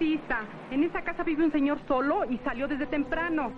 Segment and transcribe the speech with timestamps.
[0.00, 0.40] artista.
[0.70, 3.52] En esa casa vive un señor solo y salió desde temprano.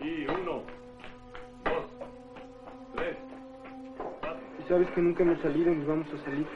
[0.00, 0.62] Y uno,
[1.64, 1.86] dos,
[2.94, 3.16] tres,
[3.96, 4.38] cuatro.
[4.58, 6.46] Y sabes que nunca hemos salido ni vamos a salir.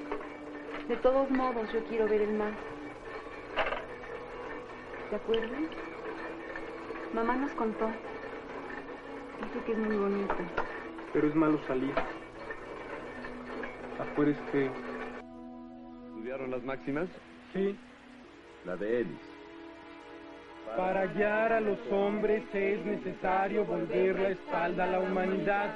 [0.88, 2.52] De todos modos, yo quiero ver el mar.
[5.10, 5.54] ¿De acuerdo?
[7.14, 7.86] Mamá nos contó.
[7.86, 10.34] Dice que es muy bonito.
[11.12, 11.92] Pero es malo salir.
[14.00, 14.72] Afuera es feo.
[16.08, 17.06] ¿Estudiaron las máximas?
[17.52, 17.76] Sí.
[18.64, 19.18] La de Ellis.
[20.76, 25.74] Para guiar a los hombres es necesario volver la espalda a la humanidad.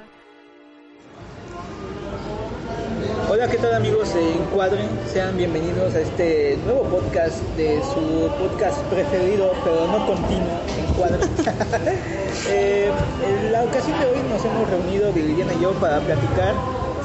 [3.29, 4.79] Hola, ¿qué tal amigos de Encuadre?
[5.05, 10.61] Sean bienvenidos a este nuevo podcast de su podcast preferido, pero no continuo,
[10.97, 11.17] Encuadre.
[12.49, 12.91] eh,
[13.23, 16.55] en la ocasión de hoy nos hemos reunido Viridiana y yo para platicar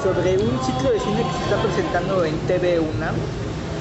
[0.03, 3.15] sobre un ciclo de cine que se está presentando en TV UNAM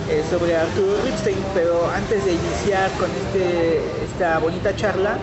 [0.10, 5.18] eh, sobre Arturo Ripstein, pero antes de iniciar con este, esta bonita charla,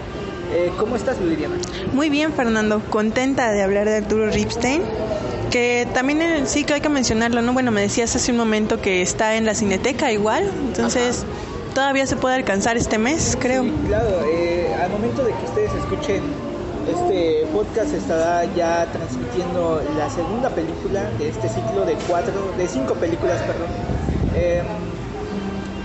[0.54, 1.56] eh, ¿cómo estás Viridiana?
[1.92, 2.80] Muy bien, Fernando.
[2.88, 4.82] Contenta de hablar de Arturo Ripstein.
[5.50, 7.54] Que también en el ciclo hay que mencionarlo, ¿no?
[7.54, 11.24] Bueno, me decías hace un momento que está en la Cineteca igual, entonces
[11.78, 13.62] todavía se puede alcanzar este mes, creo.
[13.62, 16.24] Sí, claro, eh, al momento de que ustedes escuchen
[16.90, 22.94] este podcast estará ya transmitiendo la segunda película de este ciclo de cuatro, de cinco
[22.94, 23.68] películas, perdón.
[24.34, 24.60] Eh,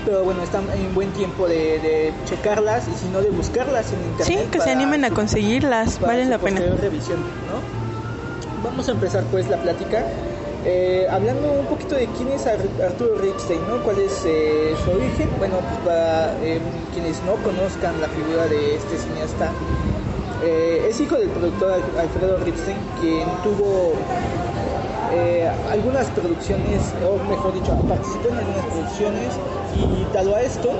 [0.04, 4.00] pero bueno, están en buen tiempo de, de, checarlas y si no de buscarlas en
[4.00, 4.26] internet.
[4.26, 6.60] Sí, que se animen a conseguirlas, valen la pena.
[6.82, 8.68] Revisión, ¿no?
[8.68, 10.04] Vamos a empezar pues la plática.
[10.66, 13.84] Eh, hablando un poquito de quién es Arturo Ripstein, ¿no?
[13.84, 15.30] ¿Cuál es eh, su origen?
[15.38, 16.60] Bueno, pues para eh,
[16.94, 19.52] quienes no conozcan la figura de este cineasta,
[20.44, 23.94] es hijo del productor Alfredo Ripstein, quien tuvo
[25.72, 29.30] algunas producciones, o mejor dicho, participó en algunas producciones
[29.74, 30.72] y dado a esto,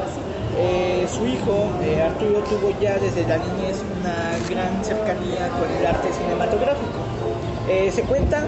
[1.16, 1.70] su hijo
[2.06, 7.00] Arturo tuvo ya desde la niñez una gran cercanía con el arte cinematográfico.
[7.90, 8.44] Se cuenta,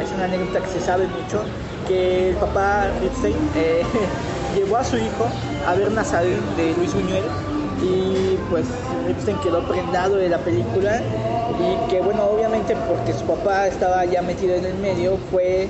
[0.00, 1.42] es una anécdota que se sabe mucho,
[1.86, 3.36] que el papá Ripstein
[4.56, 5.28] llevó a su hijo
[5.66, 7.24] a ver Nazarín de Luis Buñuel
[7.82, 8.66] y pues
[9.06, 11.00] Ripstein quedó prendado de la película
[11.58, 15.68] y que bueno obviamente porque su papá estaba ya metido en el medio fue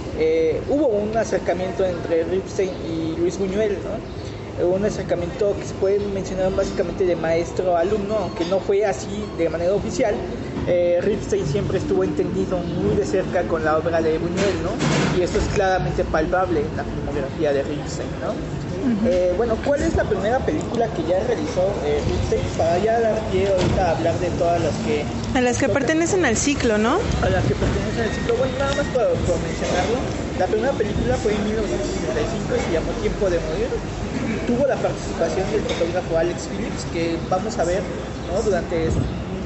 [0.69, 4.19] hubo un acercamiento entre Ripstein y Luis Buñuel ¿no?
[4.65, 9.49] un acercamiento que se puede mencionar básicamente de maestro alumno, aunque no fue así de
[9.49, 10.15] manera oficial.
[10.71, 15.19] Eh, Ripstein siempre estuvo entendido muy de cerca con la obra de Buñuel, ¿no?
[15.19, 18.33] Y esto es claramente palpable en la filmografía de Ripstein, ¿no?
[18.33, 19.09] Uh -huh.
[19.09, 22.43] eh, bueno, ¿cuál es la primera película que ya realizó eh, Ripstein?
[22.59, 25.05] Para ya dar pie ahorita a hablar de todas las que...
[25.35, 26.99] A las que pertenecen al ciclo, ¿no?
[27.23, 28.35] A las que pertenecen al ciclo.
[28.37, 29.09] Bueno, nada más por
[29.41, 29.99] mencionarlo.
[30.39, 33.73] La primera película fue en 1965 y se llamó Tiempo de Morir.
[34.47, 37.83] Tuvo la participación del fotógrafo Alex Phillips, que vamos a ver
[38.31, 38.43] ¿no?
[38.43, 38.87] durante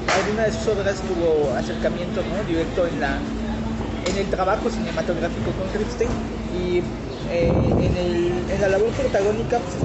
[0.09, 2.43] alguna de sus obras tuvo acercamiento ¿no?
[2.45, 3.19] directo en la,
[4.07, 6.11] en el trabajo cinematográfico con Ripstein
[6.59, 6.83] y
[7.31, 9.77] eh, en, la labor protagónica pues,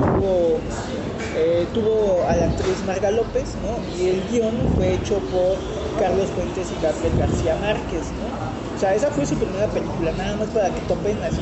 [1.35, 3.77] eh, tuvo a la actriz Marga López ¿no?
[3.97, 5.57] y el guion fue hecho por
[5.99, 8.75] Carlos Fuentes y Gabriel García Márquez ¿no?
[8.75, 11.41] o sea esa fue su primera película nada más para que topen así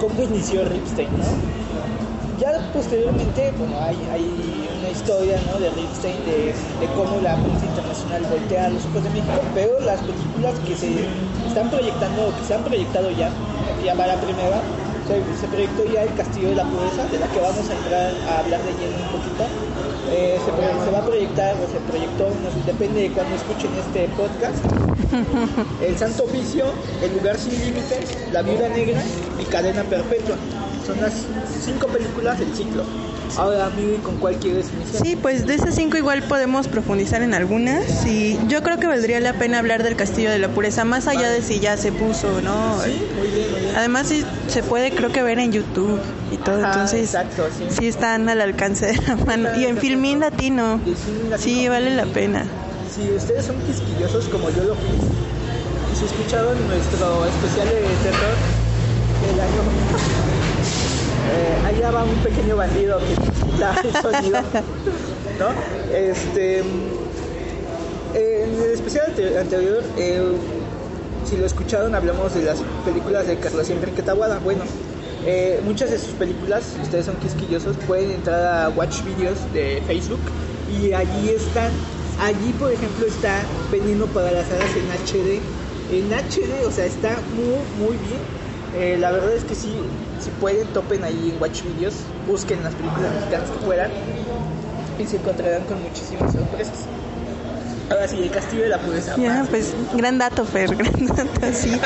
[0.00, 2.11] cómo inició Ripstein ¿no?
[2.42, 4.26] Ya posteriormente bueno hay, hay
[4.80, 5.60] una historia ¿no?
[5.60, 9.78] de Ripstein de, de, cómo la prensa internacional voltea a los ojos de México pero
[9.80, 11.06] las películas que se
[11.46, 13.30] están proyectando que se han proyectado ya
[13.84, 14.58] ya va la primera
[15.06, 18.14] se, se, proyectó ya el Castillo de la Pureza, de la que vamos a entrar
[18.28, 19.44] a hablar de lleno un poquito.
[20.12, 24.06] Eh, se, se, va a proyectar o se proyectó, no, depende de cuando escuchen este
[24.14, 24.62] podcast.
[25.82, 26.66] El Santo Oficio,
[27.02, 29.02] El Lugar Sin Límites, La Viuda Negra
[29.40, 30.36] y Cadena Perpetua.
[30.86, 31.12] Son las
[31.64, 32.84] cinco películas del ciclo.
[33.36, 35.02] Ahora, amigo, ¿con cuál quieres iniciar?
[35.02, 39.20] Sí, pues de esas cinco igual podemos profundizar en algunas y yo creo que valdría
[39.20, 41.34] la pena hablar del Castillo de la Pureza, más allá vale.
[41.34, 42.78] de si ya se puso o no.
[42.82, 43.76] Sí, muy bien, muy bien.
[43.76, 45.98] Además sí, se puede creo que ver en YouTube
[46.30, 47.64] y todo, Ajá, entonces exacto, sí.
[47.70, 47.86] sí.
[47.86, 49.48] están al alcance de la mano.
[49.58, 50.78] Y en Filmín Latino,
[51.30, 52.44] latino, sí, vale la pena.
[52.94, 54.90] Si ustedes son quisquillosos como yo lo fui,
[55.90, 58.36] y si escucharon nuestro especial de terror
[59.32, 59.62] el año
[61.30, 64.40] eh, allá va un pequeño bandido que quita el sonido,
[65.38, 65.94] ¿no?
[65.94, 66.58] Este,
[68.14, 70.22] en el especial anterior, eh,
[71.28, 74.38] si lo escucharon, hablamos de las películas de Carlos Enrique Tabuada.
[74.40, 74.64] Bueno,
[75.24, 80.20] eh, muchas de sus películas, ustedes son quisquillosos, pueden entrar a Watch Videos de Facebook
[80.80, 81.70] y allí están
[82.20, 85.40] Allí, por ejemplo, está Veneno para las Hadas en HD.
[85.90, 88.20] En HD, o sea, está muy, muy bien.
[88.74, 89.74] Eh, la verdad es que sí,
[90.20, 91.94] si pueden, topen ahí en Watch Videos,
[92.26, 93.90] busquen las películas mexicanas que puedan
[94.98, 96.86] y se encontrarán con muchísimas sorpresas.
[97.90, 99.14] Ahora sí, el Castillo de la Pureza.
[99.18, 99.48] Ya, más.
[99.50, 101.78] pues gran dato, Fer, gran dato, sí.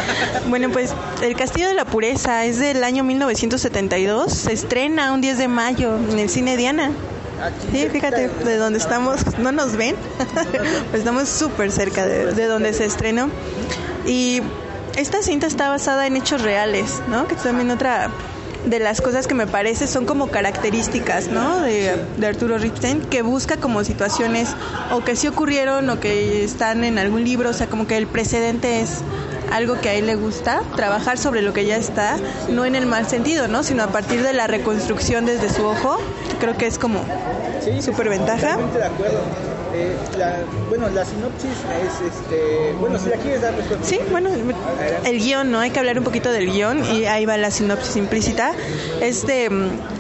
[0.49, 5.39] Bueno, pues El Castillo de la Pureza es del año 1972, se estrena un 10
[5.39, 6.93] de mayo en el cine Diana.
[7.43, 9.97] Aquí Sí, cerquita fíjate, de- de donde estamos, no nos ven,
[10.91, 13.29] Pues estamos súper cerca de, de donde se estrenó.
[14.07, 14.41] Y
[14.97, 17.27] esta cinta está basada en hechos reales, ¿no?
[17.29, 18.11] Que también otra
[18.65, 21.61] de las cosas que me parece son como características, ¿no?
[21.61, 24.49] De, de Arturo Ripstein, que busca como situaciones
[24.93, 28.07] o que sí ocurrieron o que están en algún libro, o sea, como que el
[28.07, 29.03] precedente es
[29.53, 32.17] algo que a él le gusta, trabajar sobre lo que ya está,
[32.51, 33.63] no en el mal sentido, ¿no?
[33.63, 35.99] Sino a partir de la reconstrucción desde su ojo,
[36.41, 37.05] creo que es como
[37.67, 37.91] Sí, sí,
[39.79, 40.39] Eh, la-
[40.71, 43.77] bueno, la sinopsis es, este, bueno, si la quieres dar mejor.
[43.83, 44.31] Sí, bueno,
[45.05, 45.61] el guion, ¿no?
[45.61, 48.53] Hay que hablar un poquito del guion y ahí va la sinopsis implícita.
[49.03, 49.51] Es, de,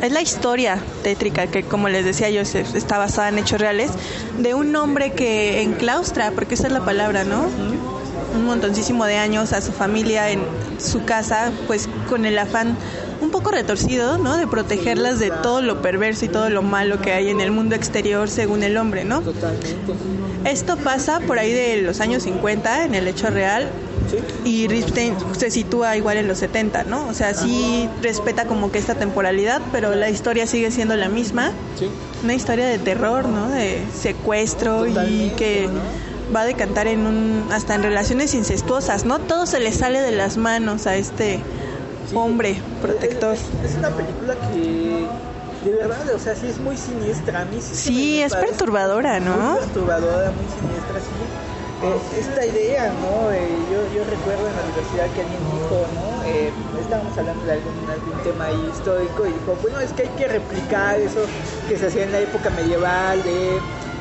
[0.00, 3.90] es la historia tétrica que, como les decía yo, se- está basada en hechos reales,
[4.38, 7.44] de un hombre que enclaustra, porque esa es la palabra, ¿no?
[8.34, 10.40] Un montoncísimo de años a su familia en
[10.78, 12.76] su casa, pues con el afán
[13.20, 14.36] un poco retorcido, ¿no?
[14.36, 17.74] De protegerlas de todo lo perverso y todo lo malo que hay en el mundo
[17.74, 19.22] exterior según el hombre, ¿no?
[20.44, 23.68] Esto pasa por ahí de los años 50 en el hecho real
[24.44, 27.08] y Ripstein se sitúa igual en los 70, ¿no?
[27.08, 31.52] O sea, sí respeta como que esta temporalidad, pero la historia sigue siendo la misma.
[32.22, 33.48] Una historia de terror, ¿no?
[33.48, 35.68] De secuestro y que
[36.34, 39.18] va a decantar en un hasta en relaciones incestuosas, ¿no?
[39.18, 41.40] Todo se le sale de las manos a este.
[42.14, 43.34] Hombre protector.
[43.34, 45.06] Es, una película que,
[45.64, 47.42] de verdad, o sea, sí es muy siniestra.
[47.42, 49.36] A mí sí, Sí, es parece perturbadora, ¿no?
[49.36, 51.46] Muy perturbadora, muy siniestra, sí.
[51.82, 53.30] Eh, esta idea, ¿no?
[53.32, 56.24] Eh, yo, yo recuerdo en la universidad que alguien dijo, ¿no?
[56.24, 56.50] Eh,
[56.80, 60.28] estábamos hablando de algún, algún tema ahí histórico y dijo, bueno, es que hay que
[60.28, 61.20] replicar eso
[61.68, 63.58] que se hacía en la época medieval de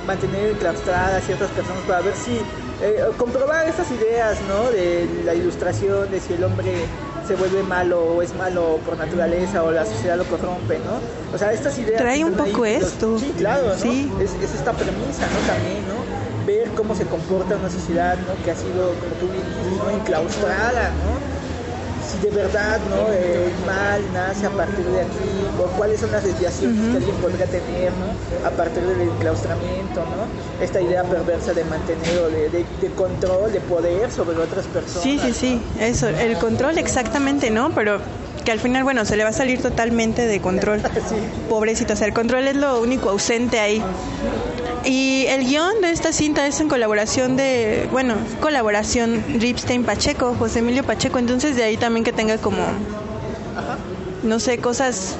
[0.08, 2.38] mantener enclaustradas ciertas personas para ver si,
[2.82, 4.70] eh, comprobar estas ideas, ¿no?
[4.72, 6.86] De la ilustración, de si el hombre
[7.28, 11.00] se vuelve malo o es malo por naturaleza o la sociedad lo corrompe, ¿no?
[11.34, 12.02] O sea, estas ideas...
[12.02, 13.20] Trae un ahí, poco los- esto.
[13.20, 13.76] Sí, claro, ¿no?
[13.76, 14.12] Sí.
[14.20, 15.40] Es, es esta premisa, ¿no?
[15.40, 15.96] También, ¿no?
[16.46, 18.44] Ver cómo se comporta una sociedad, ¿no?
[18.44, 19.90] Que ha sido, como tú dices, ¿no?
[19.90, 21.45] Enclaustrada, ¿no?
[22.22, 23.12] Si de verdad, ¿no?
[23.12, 25.30] Eh, el mal nace a partir de aquí,
[25.60, 28.48] o cuáles son las desviaciones que alguien podría tener, ¿no?
[28.48, 30.64] A partir del enclaustramiento, ¿no?
[30.64, 35.04] Esta idea perversa de mantener o de, de- de control, de poder sobre otras personas.
[35.04, 37.72] Sí, sí, sí, eso, el control exactamente, ¿no?
[37.76, 38.00] Pero
[38.44, 40.82] que al final, bueno, se le va a salir totalmente de control.
[41.10, 41.16] Sí.
[41.50, 43.84] Pobrecito, o sea, el control es lo único ausente ahí.
[44.86, 50.60] Y el guion de esta cinta es en colaboración de, bueno, colaboración Ripstein Pacheco, José
[50.60, 52.64] Emilio Pacheco, entonces de ahí también que tenga como,
[54.24, 55.16] no sé, cosas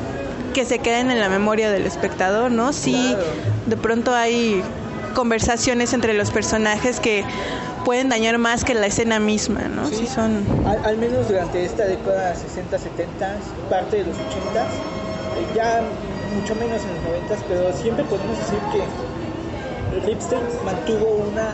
[0.54, 2.74] que se queden en la memoria del espectador, ¿no?
[2.74, 3.16] Sí,
[3.66, 4.62] de pronto hay
[5.16, 7.24] conversaciones entre los personajes que
[7.86, 9.88] pueden dañar más que la escena misma, ¿no?
[9.88, 10.44] Sí, son...
[10.66, 13.38] Al, al menos durante esta década 60, 70,
[13.70, 14.68] parte de los 80, eh,
[15.56, 15.82] ya
[16.40, 18.84] mucho menos en los 90, pero siempre podemos decir que
[20.02, 21.54] Ripstein mantuvo una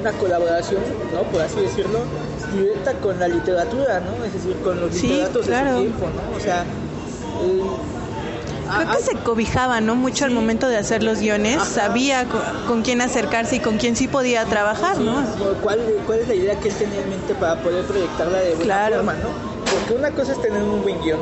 [0.00, 0.82] una colaboración,
[1.14, 1.22] ¿no?
[1.22, 2.00] por así decirlo,
[2.52, 4.22] directa con la literatura, ¿no?
[4.24, 5.70] Es decir, con los Sí, literatos claro.
[5.70, 6.36] de su tiempo, ¿no?
[6.36, 6.62] O sea,
[7.42, 7.62] eh,
[8.76, 9.94] Creo ah, que se cobijaba, ¿no?
[9.94, 11.64] Mucho al momento de hacer los guiones, Ajá.
[11.64, 15.22] sabía co- con, quién acercarse y con quién sí podía trabajar, ¿no?
[15.62, 18.64] ¿Cuál, ¿Cuál es la idea que él tenía en mente para poder proyectarla de buena
[18.64, 18.96] Claro.
[18.96, 19.28] forma, ¿no?
[19.70, 21.20] Porque una cosa es tener un buen guion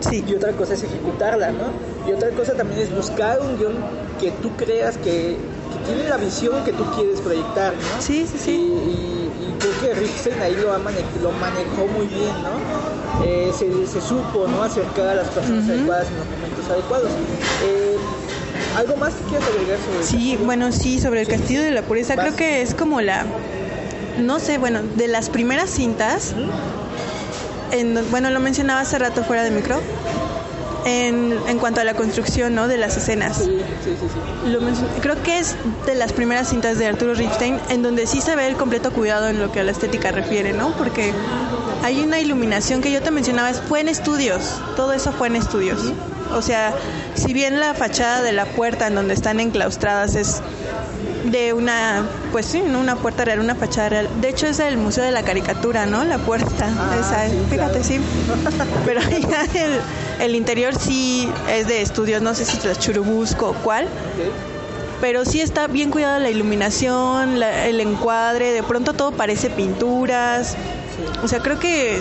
[0.00, 1.64] Sí, y otra cosa es ejecutarla, ¿no?
[2.06, 3.74] Y otra cosa también es buscar un guion
[4.20, 5.36] que tú creas que,
[5.72, 8.00] que tiene la visión que tú quieres proyectar, ¿no?
[8.00, 8.52] Sí, sí, sí.
[8.52, 13.24] Y, y- y creo que Ripstein ahí lo, mane- lo manejó muy bien, ¿no?
[13.24, 14.62] Eh, se, se supo, ¿no?
[14.62, 17.10] Acercar a las personas adecuadas en los momentos adecuados.
[17.64, 17.96] Eh,
[18.76, 20.44] ¿Algo más que quieras agregar sobre sí, esto?
[20.44, 23.24] bueno, sí, sobre el Castillo de la Pureza, creo que es como la,
[24.18, 26.34] no sé, bueno, de las primeras cintas,
[27.72, 29.80] en, bueno, lo mencionaba hace rato fuera de micro,
[30.86, 32.68] en, en cuanto a la construcción, ¿no?
[32.68, 33.36] De las escenas.
[33.38, 34.50] Sí, sí, sí, sí.
[34.50, 34.60] Lo
[35.02, 38.46] creo que es de las primeras cintas de Arturo Ripstein en donde sí se ve
[38.46, 40.70] el completo cuidado en lo que a la estética refiere, ¿no?
[40.76, 41.12] Porque
[41.82, 45.36] hay una iluminación que yo te mencionaba, es- fue en estudios, todo eso fue en
[45.36, 45.92] estudios.
[46.32, 46.72] O sea,
[47.14, 50.40] si bien la fachada de la puerta en donde están enclaustradas es
[51.36, 52.80] de una, pues sí, ¿no?
[52.80, 54.08] una puerta real, una fachada real.
[54.20, 56.04] De hecho es del Museo de la Caricatura, ¿no?
[56.04, 57.84] La puerta, Ah, esa, sí, fíjate, claro.
[57.84, 58.00] sí.
[58.84, 59.80] Pero ya el,
[60.20, 63.86] el interior sí es de estudios, no sé si es Churubusco o cuál.
[65.00, 70.56] Pero sí está bien cuidada la iluminación, la- el encuadre, de pronto todo parece pinturas.
[71.22, 72.00] O sea, creo que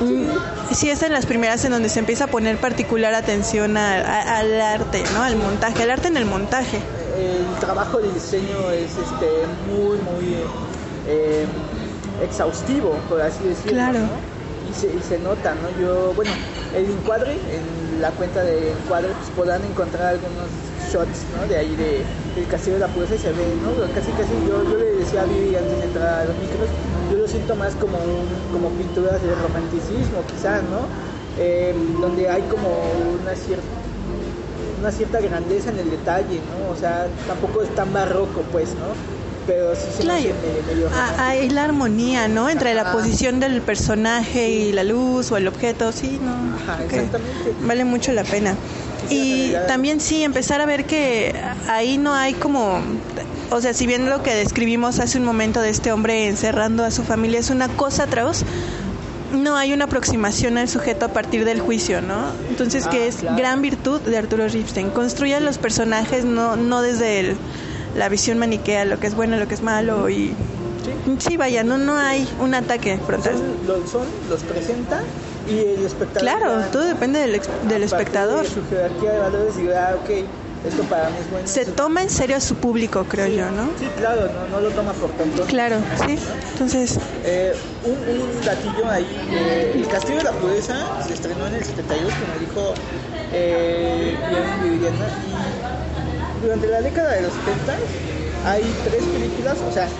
[0.00, 3.96] mm, sí es en las primeras en donde se empieza a poner particular atención a-
[3.96, 5.22] a- al arte, ¿no?
[5.22, 6.78] Al montaje, al arte en el montaje.
[7.18, 9.28] El trabajo de diseño es este
[9.68, 10.36] muy muy
[11.08, 11.46] eh,
[12.22, 13.98] exhaustivo por así decirlo Claro.
[14.00, 14.36] ¿no?
[14.70, 16.32] y, se, y se nota no yo bueno
[16.74, 20.48] el encuadre en la cuenta de encuadre pues podrán encontrar algunos
[20.92, 22.02] shots no de ahí de
[22.34, 25.22] del castillo de la pureza y se ve no casi casi yo, yo le decía
[25.22, 26.68] a Vivi antes de entrar a los micros
[27.10, 30.80] yo lo siento más como un, como pinturas de romanticismo quizás no
[31.38, 32.64] Eh, donde hay como
[33.20, 33.68] una cierta
[34.86, 36.72] una cierta grandeza en el detalle, ¿no?
[36.72, 38.94] O sea, tampoco es tan barroco, pues, ¿no?
[39.44, 40.20] Pero sí se Claro.
[40.20, 40.34] medio,
[40.68, 40.88] medio
[41.18, 42.48] Hay la armonía, ¿no?
[42.48, 42.92] Entre la Ajá.
[42.92, 46.54] posición del personaje y la luz o el objeto, sí, ¿no?
[46.54, 47.52] Ajá, que exactamente.
[47.62, 48.54] Vale mucho la pena.
[49.10, 51.34] Y también sí, empezar a ver que
[51.68, 52.80] ahí no hay como...
[53.50, 56.90] O sea, si bien lo que describimos hace un momento de este hombre encerrando a
[56.92, 58.42] su familia es una cosa atroz,
[59.32, 62.26] no hay una aproximación al sujeto a partir del juicio, ¿no?
[62.48, 63.36] Entonces, que Ah, es claro.
[63.36, 64.90] gran virtud de Arturo Ripstein.
[64.90, 67.36] Construye a los personajes no, no desde el-
[67.96, 70.34] la visión maniquea, lo que es bueno, lo que es malo y...
[71.18, 73.32] Sí, vaya, no, no hay un ataque frontal.
[73.32, 75.02] Son, los, son, los presenta
[75.48, 76.20] y el espectador.
[76.20, 78.42] Claro, todo depende del, del A espectador.
[78.44, 80.10] De su jerarquía de valores dirá, ok,
[80.64, 81.46] esto para mí es bueno.
[81.46, 83.70] Se toma en serio a su público, creo yo, ¿no?
[83.78, 85.44] Sí, claro, no, no lo toma por tonto.
[85.44, 86.18] Claro, sí.
[86.52, 90.74] Entonces, Eh, un, un datillo ahí, eh, El Castillo de la Pureza
[91.06, 92.74] se estrenó en el 72, como dijo
[93.32, 94.16] eh,
[94.62, 95.06] Viviana,
[96.40, 97.76] y durante la década de los 70
[98.46, 99.90] hay tres películas, o sea, eh,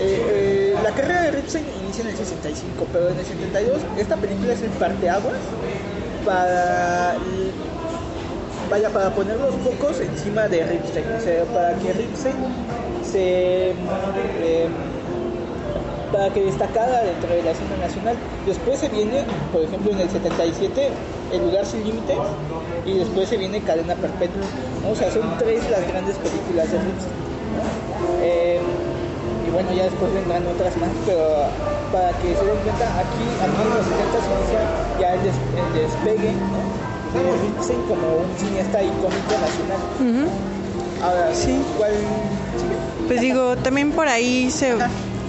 [0.00, 4.52] eh, la carrera de Ripstein inicia en el 65, pero en el 72 esta película
[4.52, 5.34] es el parteaguas
[6.24, 7.14] para
[8.70, 12.34] vaya para poner los focos encima de Ripstein, o sea, para que Ripstein
[13.02, 14.66] se eh,
[16.12, 18.16] para que destacara dentro de la escena nacional.
[18.46, 20.88] Después se viene, por ejemplo, en el 77,
[21.32, 22.16] El lugar sin límites,
[22.86, 24.42] y después se viene Cadena Perpetua.
[24.90, 27.12] O sea, son tres las grandes películas de Ripstein.
[27.52, 28.22] ¿no?
[28.22, 28.60] Eh,
[29.46, 31.44] y bueno, ya después vendrán otras más, pero
[31.92, 34.60] para que se den cuenta, aquí, aquí en los 70 se inicia
[35.00, 36.32] ya el, des- despegue.
[37.12, 39.78] Como un cineasta icónico nacional.
[40.00, 41.04] ujú.
[41.04, 41.60] Ahora, Sí.
[41.76, 41.92] ¿cuál?
[43.06, 44.74] pues digo, también por ahí se...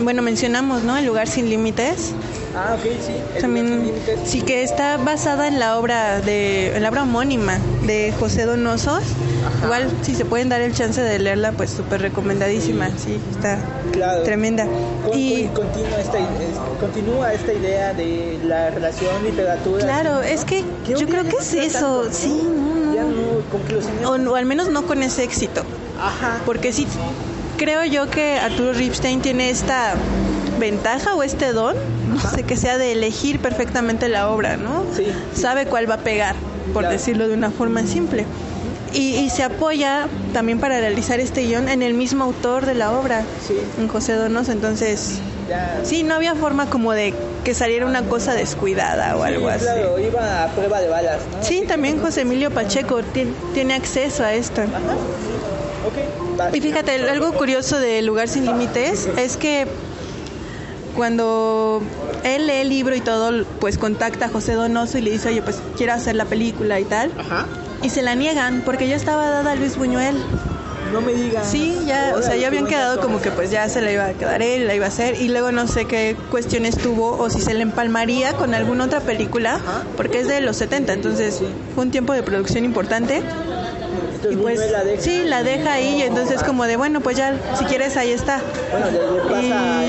[0.01, 0.97] Bueno, mencionamos, ¿no?
[0.97, 2.13] El lugar sin límites.
[2.55, 3.13] Ah, ok, sí.
[3.35, 3.91] El También
[4.25, 8.99] sí que está basada en la obra de en la obra homónima de José Donoso.
[9.63, 13.59] Igual si se pueden dar el chance de leerla, pues súper recomendadísima, sí, está
[13.91, 14.23] Claro.
[14.23, 14.65] tremenda.
[15.05, 19.83] Con- Y continúa, esta, es- continúa esta idea de la relación literatura.
[19.83, 24.09] claro, es que yo creo que es eso, sí, no, Ya no.
[24.09, 25.63] O, o al menos no con ese éxito.
[26.01, 26.39] Ajá.
[26.45, 26.87] Porque sí,
[27.57, 29.93] creo yo que Arturo Ripstein tiene esta
[30.59, 31.75] ventaja o este don,
[32.09, 34.83] no sé, que sea de elegir perfectamente la obra, ¿no?
[34.95, 35.41] Sí, sí.
[35.41, 36.35] Sabe cuál va a pegar,
[36.73, 36.93] por Claro.
[36.93, 38.25] decirlo de una forma simple.
[38.93, 42.91] Y, y se apoya también para realizar este guion en el mismo autor de la
[42.91, 44.51] obra, Sí, en José Donoso.
[44.51, 45.81] Entonces, ya.
[45.83, 49.63] sí, no había forma como de que saliera una cosa descuidada o algo Sí, así.
[49.65, 51.43] Claro, iba a prueba de balas, ¿no?
[51.43, 53.01] Sí, Así también José Emilio Pacheco
[53.53, 54.61] tiene, acceso a esto.
[54.61, 54.95] Ajá.
[56.53, 59.67] Y fíjate, algo curioso de Lugar Sin Límites es que
[60.95, 61.81] cuando
[62.23, 65.41] él lee el libro y todo, pues contacta a José Donoso y le dice, oye,
[65.41, 67.11] pues quiero hacer la película y tal.
[67.17, 67.45] Ajá.
[67.81, 70.15] Y se la niegan porque ya estaba dada a Luis Buñuel.
[70.91, 71.47] No me digas.
[71.49, 74.13] Sí, ya, o sea, ya habían quedado como que pues ya se la iba a
[74.13, 75.21] quedar él, la iba a hacer.
[75.21, 78.99] Y luego no sé qué cuestiones tuvo o si se le empalmaría con alguna otra
[78.99, 79.59] película,
[79.95, 81.41] porque es de los 70, entonces
[81.75, 83.17] fue un tiempo de producción importante.
[84.15, 85.01] Entonces, Y pues la deja.
[85.01, 88.41] sí, la deja ahí y entonces como de bueno, pues ya si quieres ahí está.
[88.71, 89.39] Bueno,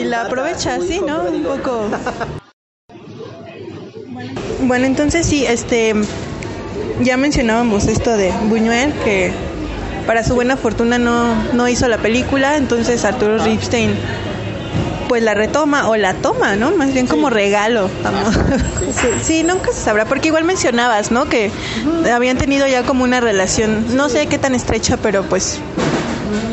[0.01, 1.23] Y la aprovecha, sí, ¿no?
[1.25, 1.89] Un poco.
[4.63, 5.95] Bueno, entonces sí, este
[7.03, 9.33] ya mencionábamos esto de Buñuel que
[10.07, 13.95] para su buena fortuna no, no hizo la película, entonces Arturo Ripstein
[15.09, 16.71] pues la retoma o la toma, ¿no?
[16.77, 17.91] Más bien como regalo.
[18.03, 18.35] vamos.
[18.91, 21.29] Sí, sí, nunca se sabrá, porque igual mencionabas, ¿no?
[21.29, 21.51] Que
[22.13, 25.59] habían tenido ya como una relación, no sé qué tan estrecha, pero pues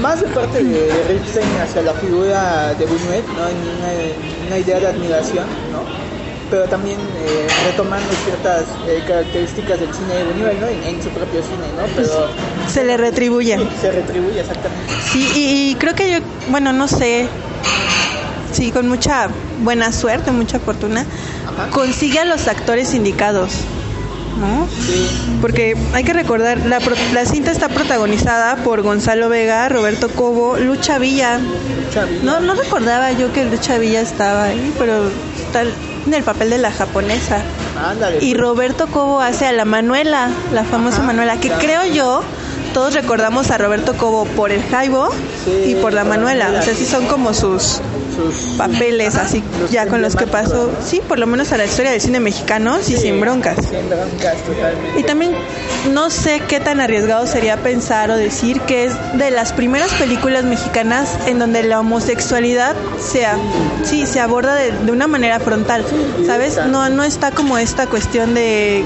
[0.01, 3.44] Más de parte de, de Ripstein hacia la figura de Buñuel, ¿no?
[3.44, 6.07] Una, una idea de admiración, ¿no?
[6.50, 10.68] Pero también eh, retomando ciertas eh, características del cine de Buñuel, ¿no?
[10.68, 11.84] En, en su propio cine, ¿no?
[11.96, 12.30] Pero
[12.72, 13.58] se le retribuye.
[13.58, 14.94] sí, se retribuye exactamente.
[15.12, 16.18] Sí, y, y creo que yo,
[16.50, 17.27] bueno, no sé,
[18.54, 19.27] sí, con mucha
[19.60, 21.06] buena suerte, mucha fortuna,
[21.54, 21.70] Ajá.
[21.72, 23.51] consigue a los actores indicados.
[24.39, 24.68] ¿no?
[25.42, 30.58] Porque hay que recordar, la, pro- la cinta está protagonizada por Gonzalo Vega, Roberto Cobo,
[30.58, 31.39] Lucha Villa.
[31.92, 32.20] Chavi.
[32.22, 35.10] No, no recordaba yo que Lucha Villa estaba ahí, pero
[35.44, 35.63] está
[36.08, 37.42] en el papel de la japonesa.
[37.86, 38.24] Ándale.
[38.24, 42.24] Y Roberto Cobo hace a la Manuela, la famosa Ajá, Manuela, que creo yo,
[42.74, 45.10] todos recordamos a Roberto Cobo por el Jaibo
[45.46, 46.50] Sí, y por la Manuela.
[46.60, 46.86] O sea, sí.
[46.86, 47.82] son como sus
[48.18, 51.66] sus papeles así los ya con los que pasó, sí, por lo menos a la
[51.66, 53.58] historia del cine mexicano, sí, sin broncas.
[53.58, 55.00] Sin broncas, totalmente.
[55.00, 55.32] Y también
[55.94, 60.44] no sé qué tan arriesgado sería pensar o decir que es de las primeras películas
[60.44, 63.38] mexicanas en donde la homosexualidad sea,
[63.84, 65.86] sí, se aborda de, de una manera frontal,
[66.26, 66.60] ¿sabes?
[66.68, 68.84] No, no está como esta cuestión de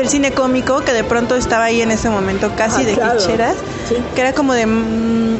[0.00, 3.20] del cine cómico que de pronto estaba ahí en ese momento casi de claro.
[3.20, 3.96] Sí.
[4.14, 5.38] que era como de mm,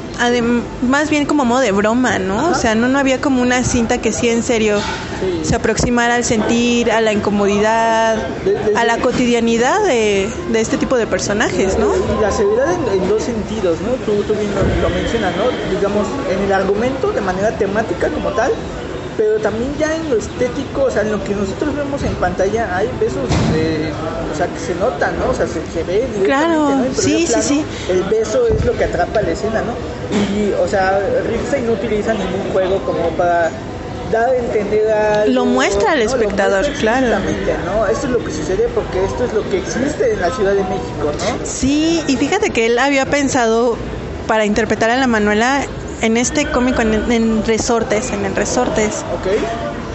[0.88, 2.50] más bien como modo de broma, ¿no?
[2.50, 4.78] O sea, no, no había como una cinta que sí en serio
[5.20, 5.40] Sí.
[5.44, 10.96] se aproximara al sentir, a la incomodidad, De- a la cotidianidad de, de este tipo
[10.96, 11.86] de personajes, ¿no?
[11.94, 13.92] Y la seriedad en, en dos sentidos, ¿no?
[14.04, 15.44] Tú, tú bien lo, lo mencionas, ¿no?
[15.74, 18.50] Digamos, en el argumento de manera temática como tal,
[19.16, 22.76] pero también ya en lo estético, o sea, en lo que nosotros vemos en pantalla,
[22.76, 23.92] hay besos, eh,
[24.32, 25.30] o sea, que se notan, ¿no?
[25.30, 26.84] O sea, se, se ve directamente, Claro, ¿no?
[26.84, 27.64] En sí, sí, plano, sí.
[27.88, 29.74] El beso es lo que atrapa la escena, ¿no?
[30.36, 33.50] Y, o sea, Ripstein no utiliza ningún juego como para
[34.12, 37.06] dar a entender a Lo muestra al espectador, claro.
[37.64, 37.86] ¿no?
[37.86, 40.62] Esto es lo que sucede porque esto es lo que existe en la Ciudad de
[40.64, 41.46] México, ¿no?
[41.46, 43.76] Sí, y fíjate que él había pensado
[44.26, 45.62] para interpretar a la Manuela
[46.00, 49.04] en este cómico en, en Resortes, en el Resortes.
[49.18, 49.28] ¿Ok?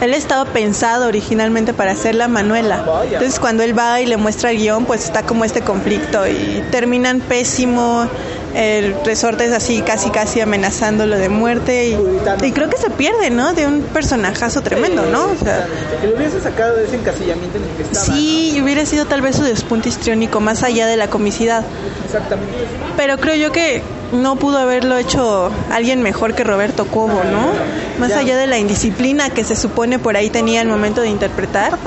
[0.01, 2.83] Él estaba pensado originalmente para hacer la Manuela.
[2.83, 3.13] Vaya.
[3.13, 6.63] Entonces cuando él va y le muestra el guion, pues está como este conflicto y
[6.71, 8.07] terminan pésimo.
[8.55, 11.97] El resorte es así, casi casi amenazándolo de muerte y,
[12.45, 13.53] y creo que se pierde, ¿no?
[13.53, 15.25] De un personajazo tremendo, ¿no?
[15.25, 15.67] O sea,
[16.01, 18.05] Que lo hubiese sacado de ese encasillamiento en el que estaba.
[18.07, 21.61] sí, y hubiera sido tal vez su despunte histriónico más allá de la comicidad.
[21.61, 22.05] ¿no?
[22.05, 22.53] Exactamente.
[22.97, 27.51] Pero creo yo que no pudo haberlo hecho alguien mejor que Roberto Cobo, ¿no?
[27.99, 31.77] Más allá de la indisciplina que se supone por ahí tenía al momento de interpretar.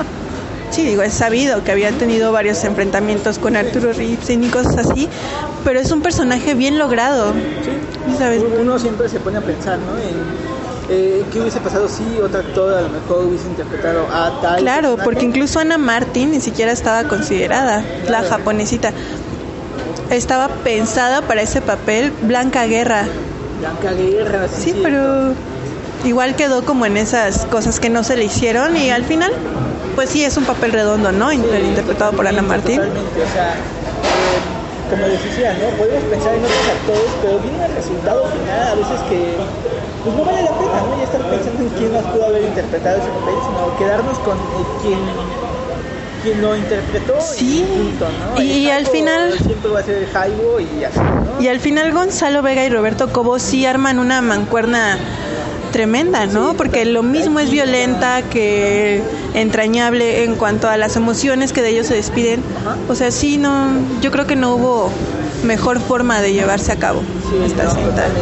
[0.71, 5.07] Sí, digo, es sabido que había tenido varios enfrentamientos con Arturo Ripstein y cosas así,
[5.63, 7.33] pero es un personaje bien logrado.
[7.33, 8.17] Sí.
[8.17, 8.43] ¿Sabes?
[8.59, 9.97] Uno siempre se pone a pensar, ¿no?
[9.97, 10.43] En
[10.89, 14.61] eh, qué hubiese pasado si otro actor a lo mejor hubiese interpretado a tal.
[14.61, 15.03] Claro, personaje?
[15.03, 18.91] porque incluso Ana Martín ni siquiera estaba considerada, la japonesita.
[20.09, 23.05] Estaba pensada para ese papel Blanca Guerra.
[23.59, 24.71] Blanca Guerra, sí.
[24.71, 25.33] Sí, pero
[26.03, 29.31] igual quedó como en esas cosas que no se le hicieron y al final,
[29.95, 31.31] pues sí, es un papel redondo, ¿no?
[31.31, 32.77] Sí, interpretado por Ana Martín.
[32.77, 34.39] Totalmente, o sea, eh,
[34.89, 35.77] como les decía, ¿no?
[35.77, 39.37] Podemos pensar en otros actores, pero viene el resultado final a veces que
[40.03, 40.97] pues no vale la pena, ¿no?
[40.97, 44.65] Ya estar pensando en quién más pudo haber interpretado ese papel, sino quedarnos con eh,
[44.81, 44.99] quien,
[46.23, 48.41] quien lo interpretó Sí, y punto, ¿no?
[48.41, 51.41] y- El y al final- Siempre va a ser el Jaibo y así, ¿no?
[51.41, 54.97] Y al final Gonzalo Vega y Roberto Cobo sí arman una mancuerna
[55.71, 56.51] tremenda, ¿no?
[56.51, 59.01] Sí, Porque lo mismo es violenta que
[59.33, 62.41] entrañable en cuanto a las emociones que de ellos se despiden.
[62.61, 62.77] Ajá.
[62.87, 63.67] O sea, sí, no,
[64.01, 64.91] yo creo que no hubo
[65.43, 67.89] mejor forma de llevarse a cabo Sí, esta no, cinta.
[67.89, 68.21] totalmente.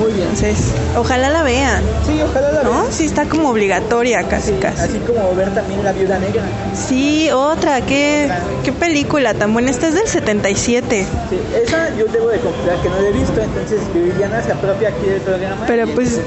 [0.00, 0.28] Muy bien.
[0.28, 0.56] Entonces,
[0.96, 2.70] ojalá la vean, Sí, ojalá la ¿no?
[2.70, 2.84] vean.
[2.92, 4.80] Sí, está como obligatoria casi, Sí, casi.
[4.82, 6.42] así como ver también La Viuda Negra.
[6.74, 8.30] Sí, otra, qué,
[8.64, 9.70] qué película tan buena.
[9.70, 11.06] Esta es del 77.
[11.28, 14.88] Sí, esa yo debo de confesar que no la he visto, entonces Viviana se apropia
[14.88, 15.64] aquí del programa.
[15.66, 16.18] Pero pues,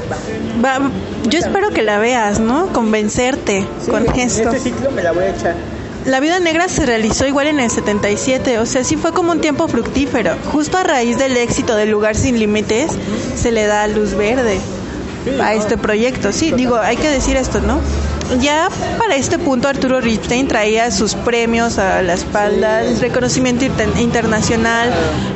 [0.64, 0.78] va.
[0.80, 0.92] va,
[1.30, 2.68] yo espero que la veas, ¿no?
[2.68, 4.50] Convencerte Sí, con en esto.
[4.50, 5.56] este ciclo me la voy a echar.
[6.06, 9.40] La Viuda Negra se realizó igual en el 77, o sea, sí fue como un
[9.40, 10.36] tiempo fructífero.
[10.52, 12.92] Justo a raíz del éxito del Lugar Sin Límites,
[13.36, 14.60] se le da luz verde
[15.42, 16.34] a este proyecto.
[16.34, 17.80] Sí, digo, hay que decir esto, ¿no?
[18.42, 23.90] Ya para este punto Arturo Ripstein traía sus premios a la espalda, el reconocimiento inter-
[24.00, 24.90] internacional,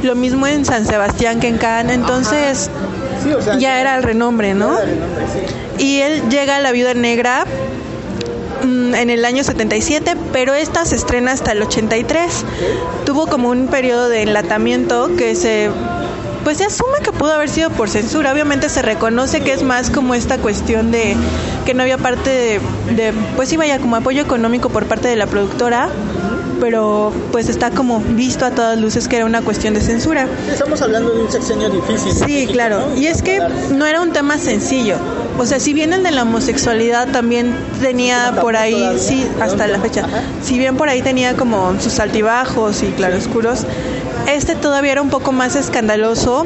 [0.03, 2.69] lo mismo en San Sebastián que en Cannes, entonces
[3.60, 4.77] ya era el renombre, ¿no?
[5.77, 7.45] Y él llega a La Viuda Negra
[8.67, 12.45] mm, en el año 77, pero esta se estrena hasta el 83.
[13.06, 15.69] Tuvo como un periodo de enlatamiento que se
[16.43, 18.32] pues se asume que pudo haber sido por censura.
[18.32, 21.17] Obviamente se reconoce que es más como esta cuestión de
[21.65, 22.62] que no había parte de,
[22.95, 25.89] de pues sí vaya como apoyo económico por parte de la productora,
[26.60, 30.28] pero pues está como visto a todas luces que era una cuestión de censura.
[30.52, 32.12] Estamos hablando de un sexenio difícil.
[32.12, 32.88] Sí, México, claro.
[32.89, 32.98] ¿no?
[32.98, 33.39] Y es que
[33.72, 34.96] no era un tema sencillo.
[35.38, 39.43] O sea, si bien el de la homosexualidad también tenía por ahí, todavía, sí, ¿no?
[39.43, 40.22] hasta la fecha, Ajá.
[40.41, 43.65] si bien por ahí tenía como sus altibajos y claroscuros,
[44.28, 46.46] este todavía era un poco más escandaloso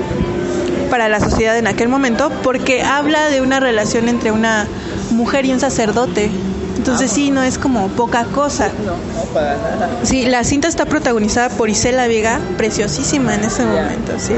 [0.89, 4.67] para la sociedad en aquel momento porque habla de una relación entre una
[5.12, 6.30] mujer y un sacerdote.
[6.77, 8.69] Entonces sí, no es como poca cosa.
[8.86, 9.89] No, no, para nada.
[10.03, 14.34] Sí, la cinta está protagonizada por Isela Vega, preciosísima en ese momento, sí.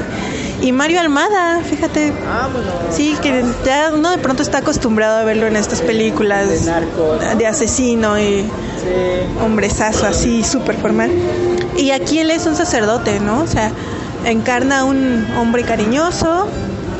[0.62, 2.12] Y Mario Almada, fíjate.
[2.26, 2.72] Vámonos.
[2.96, 7.38] Sí, que ya uno de pronto está acostumbrado a verlo en estas películas De narcos.
[7.38, 8.42] de asesino y
[8.84, 9.42] Sí.
[9.46, 11.10] hombrezazo así, súper formal.
[11.78, 13.42] Y aquí él es un sacerdote, ¿no?
[13.42, 13.72] O sea,
[14.26, 16.48] encarna a un hombre cariñoso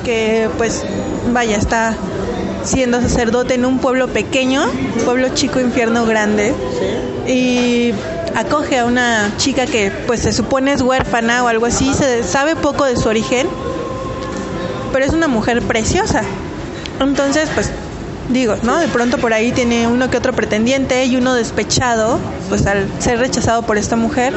[0.06, 0.84] que pues
[1.34, 1.96] vaya, está
[2.64, 4.66] siendo sacerdote en un pueblo pequeño,
[5.06, 6.54] pueblo chico, infierno grande.
[7.28, 7.94] Y
[8.36, 12.56] acoge a una chica que pues se supone es huérfana o algo así, se sabe
[12.56, 13.48] poco de su origen,
[14.92, 16.24] pero es una mujer preciosa.
[17.00, 17.72] Entonces, pues
[18.30, 18.78] digo, ¿no?
[18.78, 23.20] De pronto por ahí tiene uno que otro pretendiente y uno despechado, pues al ser
[23.20, 24.34] rechazado por esta mujer,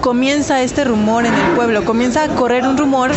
[0.00, 3.10] comienza este rumor en el pueblo, comienza a correr un rumor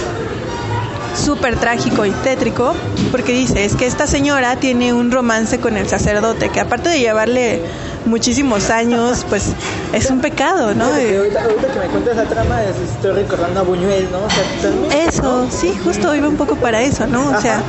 [1.15, 2.73] súper trágico y tétrico,
[3.11, 6.99] porque dice, es que esta señora tiene un romance con el sacerdote, que aparte de
[6.99, 7.61] llevarle
[8.05, 9.45] muchísimos años, pues
[9.93, 10.93] es un pecado, ¿no?
[10.93, 14.19] Que ahorita, ahorita que me cuentas la trama, es- estoy recordando a Buñuel, ¿no?
[14.25, 17.29] O sea, Eso, sí, justo iba un poco para eso, ¿no?
[17.29, 17.61] O sea,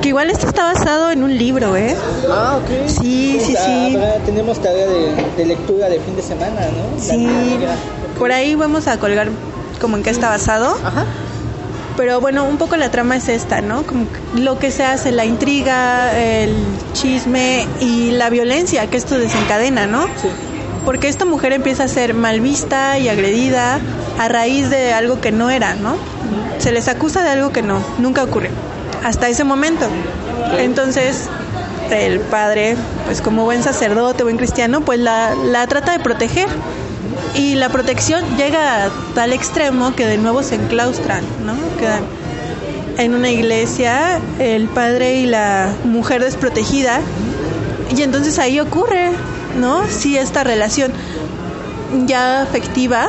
[0.00, 1.94] que igual esto está basado en un libro, ¿eh?
[2.30, 2.88] Ah, ok.
[2.88, 3.98] Sí, sí, sí.
[4.24, 6.96] tenemos tarea de, de lectura de fin de semana, ¿no?
[6.96, 7.58] La Sí,
[8.18, 9.28] por ahí vamos a colgar
[9.80, 10.76] como en qué está basado.
[10.84, 11.04] Ajá.
[11.96, 13.82] Pero bueno, un poco la trama es esta, ¿no?
[13.82, 16.54] Como lo que se hace, la intriga, el
[16.94, 20.06] chisme y la violencia que esto desencadena, ¿no?
[20.06, 20.28] Sí.
[20.84, 23.78] Porque esta mujer empieza a ser mal vista y agredida
[24.18, 25.96] a raíz de algo que no era, ¿no?
[26.58, 28.50] Se les acusa de algo que no, nunca ocurrió.
[29.04, 29.86] Hasta ese momento.
[30.58, 31.28] Entonces,
[31.90, 36.48] el padre, pues como buen sacerdote, buen cristiano, pues la, la trata de proteger.
[37.34, 41.54] Y la protección llega a tal extremo que de nuevo se enclaustran, ¿no?
[41.78, 42.02] Quedan
[42.98, 47.00] en una iglesia el padre y la mujer desprotegida.
[47.96, 49.10] Y entonces ahí ocurre,
[49.58, 49.86] ¿no?
[49.88, 50.92] Sí, esta relación
[52.06, 53.08] ya afectiva,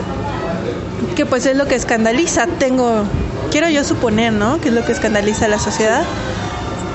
[1.16, 3.04] que pues es lo que escandaliza, tengo,
[3.52, 4.60] quiero yo suponer, ¿no?
[4.60, 6.04] Que es lo que escandaliza a la sociedad.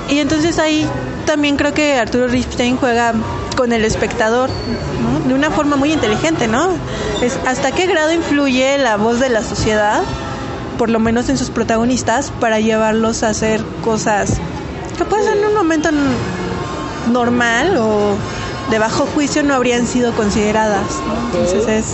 [0.09, 0.87] Y entonces ahí
[1.25, 3.13] también creo que Arturo Ripstein juega
[3.59, 4.49] con el espectador,
[5.03, 5.27] ¿no?
[5.27, 6.69] De una forma muy inteligente, ¿no?
[7.21, 10.01] Es hasta qué grado influye la voz de la sociedad,
[10.77, 14.37] por lo menos en sus protagonistas, para llevarlos a hacer cosas
[14.97, 15.89] que pues en un momento
[17.11, 18.15] normal o
[18.71, 21.25] de bajo juicio no habrían sido consideradas, ¿no?
[21.25, 21.85] Entonces es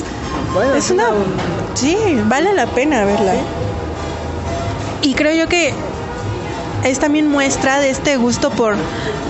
[0.53, 1.05] Bueno, es una...
[1.73, 3.33] Sí, vale la pena verla.
[5.01, 5.73] Y creo yo que
[6.83, 8.75] es también muestra de este gusto por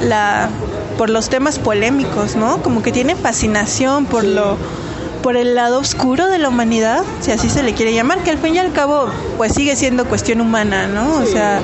[0.03, 0.49] la
[0.97, 2.61] por los temas polémicos, ¿no?
[2.61, 4.57] Como que tiene fascinación por lo
[5.21, 8.37] por el lado oscuro de la humanidad, si así se le quiere llamar, que al
[8.37, 11.15] fin y al cabo pues sigue siendo cuestión humana, ¿no?
[11.17, 11.61] O sea,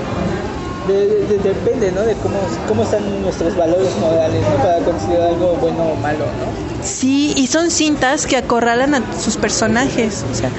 [0.88, 2.02] De- de- de- depende, ¿no?
[2.02, 4.64] De cómo, cómo están nuestros valores morales, ¿no?
[4.64, 6.84] Para considerar algo bueno o malo, ¿no?
[6.84, 10.26] Sí, y son cintas que acorralan a sus personajes.
[10.32, 10.50] O sea,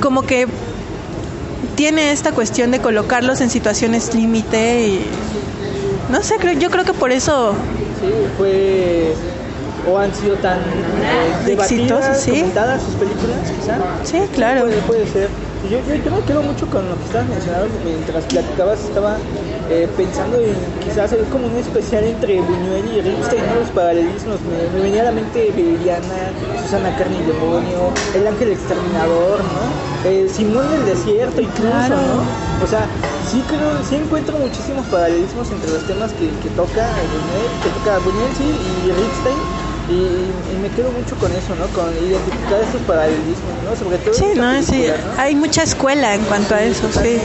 [0.00, 0.46] como que
[1.74, 5.06] tiene esta cuestión de colocarlos en situaciones límite y
[6.12, 7.54] no sé, creo, yo creo que por eso
[8.00, 9.14] Sí, fue
[9.88, 12.30] o han sido tan eh, Exitosas, sí.
[12.30, 13.78] comentadas sus películas, quizá.
[14.02, 14.62] Sí, claro.
[14.62, 15.28] Puede, puede ser.
[15.70, 19.16] Yo, yo, yo me quedo mucho con lo que estabas mencionando mientras platicabas, estaba
[19.70, 23.60] eh, pensando en quizás hacer como un especial entre Buñuel y Ripstein, ¿no?
[23.60, 24.38] los paralelismos.
[24.42, 26.30] Me, me venía a la mente Viridiana,
[26.62, 30.08] Susana Carne y Demonio, El Ángel Exterminador, ¿no?
[30.08, 31.96] Eh, Simón del Desierto, incluso, Claro.
[31.96, 32.64] ¿no?
[32.64, 32.86] O sea,
[33.30, 37.98] sí creo, sí encuentro muchísimos paralelismos entre los temas que, que toca Buñuel, que toca
[37.98, 39.36] Buñuel, sí, y Ripstein.
[39.88, 39.94] Y,
[40.54, 41.66] y me quedo mucho con eso, ¿no?
[41.68, 43.76] Con identificar estos paralelismos, ¿no?
[43.76, 45.22] Sobre todo Sí, no, sí, película, ¿no?
[45.22, 47.18] hay mucha escuela en cuanto a eso, sí.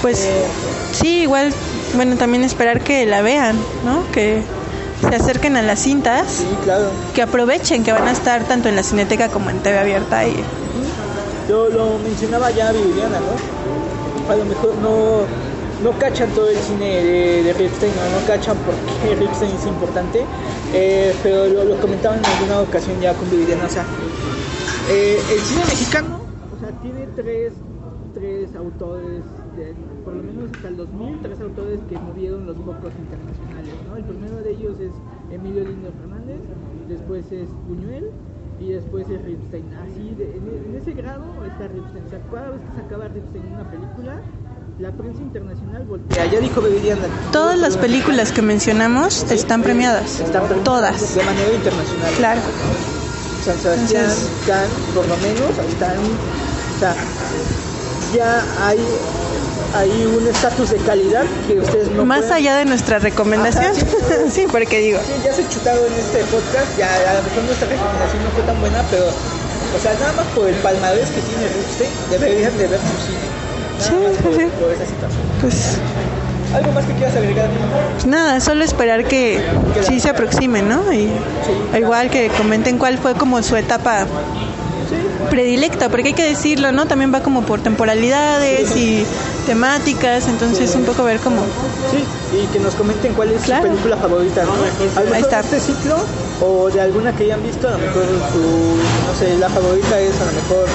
[0.00, 0.44] Pues Eh,
[0.92, 1.52] sí, igual,
[1.94, 4.04] bueno, también esperar que la vean, ¿no?
[4.12, 4.42] Que
[5.08, 6.84] se acerquen a las cintas, Sí, claro.
[7.12, 10.36] que aprovechen que van a estar tanto en la cineteca como en TV abierta y
[11.48, 13.81] Yo lo mencionaba ya Viviana, ¿no?
[14.28, 15.22] A lo mejor no,
[15.82, 18.26] no cachan todo el cine de, de Ripstein, ¿no?
[18.26, 20.24] cachan por qué Ripstein es importante,
[20.72, 23.84] eh, pero lo, lo comentaba en alguna ocasión ya con Viviana, o sea,
[24.90, 26.20] eh, el cine mexicano,
[26.56, 27.52] o sea, tiene tres,
[28.14, 29.22] tres autores,
[30.04, 33.96] por lo menos hasta el 2000, tres autores que movieron los focos internacionales, ¿no?
[33.96, 34.92] El primero de ellos es
[35.34, 36.38] Emilio Lindo Fernández,
[36.88, 38.10] después es Buñuel
[38.62, 39.64] y después es Ripstein.
[39.82, 42.04] Así, de- en, en ese grado está Ripstein.
[42.06, 44.20] O sea, cada vez que sacaba Ripstein una película,
[44.78, 46.26] la prensa internacional voltea.
[46.26, 47.02] Ya dijo Bebediana.
[47.32, 52.12] todas las películas que mencionamos están premiadas, Están premiadas todas, De manera internacional.
[52.16, 52.40] claro.
[53.44, 55.96] San Sebastián, Entonces- Cannes, por lo menos, están.
[55.98, 56.94] O sea,
[58.14, 58.78] ya hay
[59.74, 63.64] ahí un estatus de calidad que ustedes no Más pueden- allá de nuestra recomendación.
[63.64, 63.86] Ajá, sí.
[64.32, 67.68] sí, porque digo, Sí, ya se chutaron en este podcast, ya a lo mejor nuestra
[67.68, 71.48] recomendación no fue tan buena, pero, o sea, nada más por el palmarés que tiene
[71.48, 73.32] Ripstein, deberían de ver su cine.
[73.78, 74.46] Nada Sí, sí, por, sí.
[74.60, 75.22] por esa situación.
[75.40, 75.54] pues
[76.54, 77.48] ¿Algo más que quieras agregar?
[78.06, 79.42] nada, solo esperar que
[79.88, 80.92] sí se aproximen, ¿no?
[80.92, 81.08] Y
[81.78, 84.06] igual que comenten cuál fue como su etapa
[85.30, 86.86] predilecta, porque hay que decirlo, ¿no?
[86.86, 89.04] También va como por temporalidades y
[89.46, 91.42] temáticas, entonces un poco ver cómo
[91.90, 92.04] Sí,
[92.38, 93.62] y que nos comenten cuál es Claro.
[93.64, 94.52] su película favorita, ¿no?
[94.52, 95.96] A lo mejor este ciclo
[96.40, 100.14] o de alguna que hayan visto, a lo mejor su, no sé, la favorita es
[100.20, 100.66] a lo mejor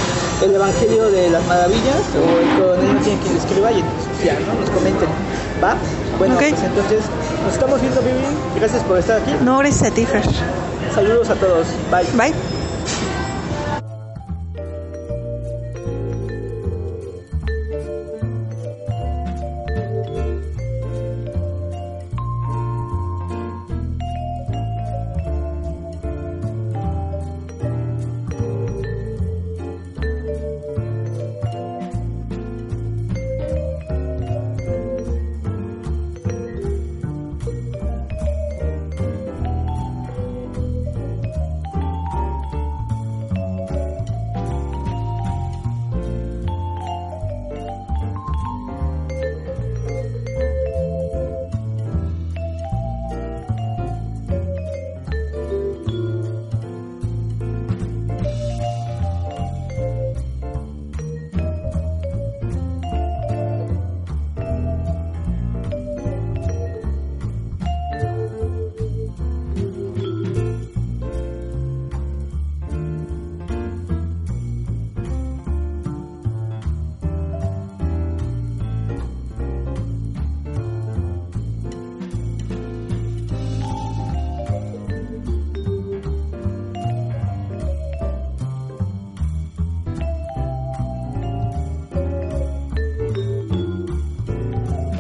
[0.44, 4.34] el Evangelio de las Maravillas o el coronel no tiene quien escriba y entonces ya,
[4.34, 4.60] ¿no?
[4.60, 5.10] Nos comenten,
[5.64, 5.76] ¿va?
[6.20, 7.02] Bueno, pues entonces
[7.44, 8.18] nos estamos viendo, Vivi.
[8.60, 9.32] Gracias por estar aquí.
[9.44, 10.24] no gracias a ti, Fer.
[10.94, 11.68] Saludos a todos.
[11.92, 12.06] Bye.
[12.32, 12.57] Bye.